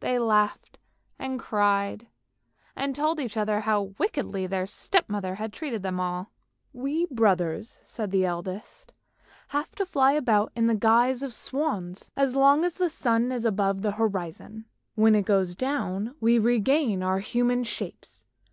They 0.00 0.18
laughed 0.18 0.80
and 1.20 1.38
cried, 1.38 2.08
and 2.74 2.96
told 2.96 3.20
each 3.20 3.36
other 3.36 3.60
how 3.60 3.92
wickedly 3.96 4.48
their 4.48 4.66
step 4.66 5.08
mother 5.08 5.36
had 5.36 5.52
treated 5.52 5.84
them 5.84 6.00
all." 6.00 6.32
We 6.72 7.06
brothers," 7.06 7.78
said 7.84 8.10
the 8.10 8.24
eldest," 8.24 8.92
have 9.54 9.70
to 9.76 9.86
fly 9.86 10.14
about 10.14 10.50
in 10.56 10.66
the 10.66 10.74
guise 10.74 11.22
of 11.22 11.32
swans, 11.32 12.10
as 12.16 12.34
long 12.34 12.64
as 12.64 12.74
the 12.74 12.88
sun 12.90 13.30
is 13.30 13.44
above 13.44 13.82
the 13.82 13.92
horizon. 13.92 14.64
When 14.96 15.14
it 15.14 15.26
goes 15.26 15.54
down 15.54 16.16
we 16.18 16.40
regain 16.40 17.04
our 17.04 17.20
human 17.20 17.62
shapes. 17.62 18.24